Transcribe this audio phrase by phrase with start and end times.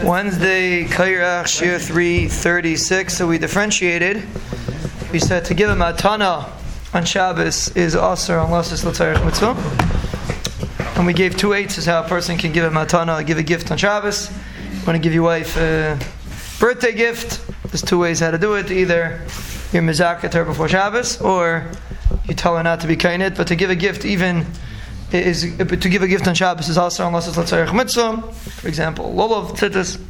[0.00, 3.14] Wednesday, Kairach, Shir 336.
[3.14, 4.22] So we differentiated.
[5.12, 6.48] We said to give a matana
[6.94, 9.54] on Shabbos is assur unless it's l'tzarech mitzvah.
[10.96, 13.42] And we gave two eights as how a person can give a matana, give a
[13.42, 14.30] gift on Shabbos.
[14.86, 15.98] Want to give your wife a
[16.58, 17.44] birthday gift.
[17.64, 18.70] There's two ways how to do it.
[18.70, 19.20] Either
[19.72, 21.70] you're mizaket her before Shabbos, or
[22.24, 23.36] you tell her not to be kainit.
[23.36, 24.46] But to give a gift, even
[25.14, 28.22] is to give a gift on Shabbos is also unless it's l'tzarech mitzvah.
[28.32, 30.00] For example, lulav tzitzis.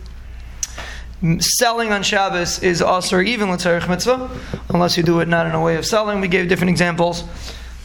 [1.40, 4.31] Selling on Shabbos is also even l'tzarech mitzvah,
[4.71, 6.21] unless you do it not in a way of selling.
[6.21, 7.25] We gave different examples.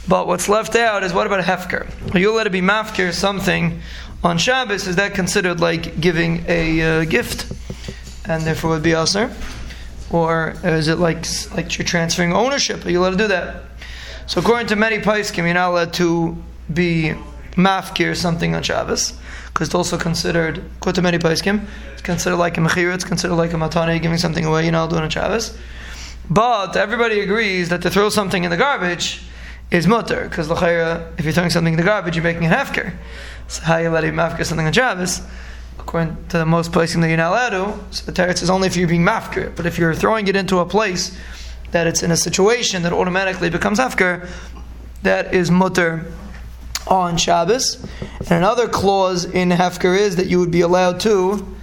[0.07, 2.15] But what's left out is what about a hefker?
[2.15, 3.81] Are you let it be mafker something
[4.23, 4.87] on Shabbos?
[4.87, 7.51] Is that considered like giving a uh, gift,
[8.25, 9.35] and therefore would be aser?
[10.09, 12.85] Or is it like like you're transferring ownership?
[12.85, 13.63] Are you allowed to do that?
[14.27, 16.37] So according to many paiskim, you're not allowed to
[16.73, 17.13] be
[17.51, 19.13] mafkir something on Shabbos,
[19.47, 20.63] because it's also considered,
[21.01, 24.63] many paiskim, it's considered like a mechira, it's considered like a matana, giving something away,
[24.63, 25.57] you're not doing on Shabbos.
[26.29, 29.21] But everybody agrees that to throw something in the garbage
[29.71, 32.93] is mutter, because if you're throwing something in the garbage, you're making a hefker.
[33.47, 35.21] So how you let him mafkir something on Shabbos?
[35.79, 38.67] According to the most placing that you're not allowed to, so the teretz is only
[38.67, 39.55] if you're being mafkir.
[39.55, 41.17] But if you're throwing it into a place
[41.71, 44.27] that it's in a situation that automatically becomes hefker,
[45.03, 46.11] that is mutter
[46.89, 47.83] on Shabbos.
[48.19, 51.55] And another clause in Hefker is that you would be allowed to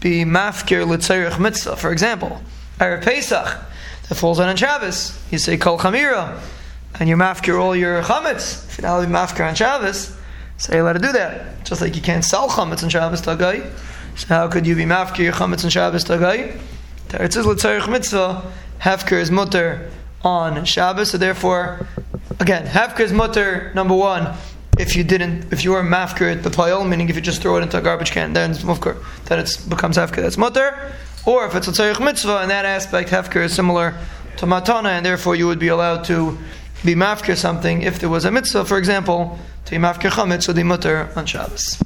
[0.00, 1.76] be mafkir l'tzerich mitzvah.
[1.76, 2.40] For example,
[2.78, 3.60] Erev Pesach,
[4.08, 5.18] that falls on Shabbos.
[5.30, 6.40] You say kol chamira,
[6.98, 8.68] and you mafkir all your chametz.
[8.68, 10.16] If you're not be mafkir on Shabbos,
[10.56, 11.64] so you're allowed to do that.
[11.64, 13.62] Just like you can't sell chametz on Shabbos to.
[14.16, 16.58] So how could you be mafkir your chametz on Shabbos to a?
[17.12, 19.90] It says l'tzerich mitzvah, Hefker is mutter
[20.22, 21.86] on Shabbos, so therefore,
[22.38, 24.34] again, Hefker is mutter, number one,
[24.80, 27.62] if you didn't, if you were mafker the pile, meaning if you just throw it
[27.62, 30.92] into a garbage can, then it's mufker, then it becomes hefker, that's mutter.
[31.26, 33.94] Or if it's a tzarich mitzvah, in that aspect, hefker is similar
[34.38, 36.38] to matana, and therefore you would be allowed to
[36.82, 40.54] be mafker something if there was a mitzvah, for example, to be mafker chametz or
[40.54, 41.78] the mutter on Shabbos.